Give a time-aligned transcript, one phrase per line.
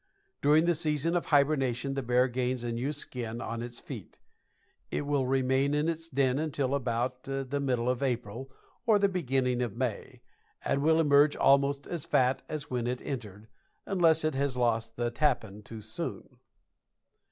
[0.41, 4.17] During the season of hibernation, the bear gains a new skin on its feet.
[4.89, 8.49] It will remain in its den until about the middle of April
[8.87, 10.23] or the beginning of May,
[10.65, 13.47] and will emerge almost as fat as when it entered,
[13.85, 16.39] unless it has lost the "tappen" too soon.